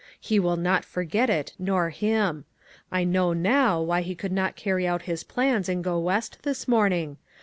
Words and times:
He 0.19 0.39
will 0.39 0.57
not 0.57 0.83
forget 0.83 1.29
it, 1.29 1.53
nor 1.59 1.91
him. 1.91 2.45
I 2.91 3.03
know, 3.03 3.33
now, 3.33 3.79
why 3.83 4.01
he 4.01 4.15
could 4.15 4.31
not 4.31 4.55
carry 4.55 4.87
out 4.87 5.03
his 5.03 5.23
plans 5.23 5.69
and 5.69 5.83
go 5.83 5.99
West 5.99 6.39
this 6.41 6.67
morning. 6.67 7.17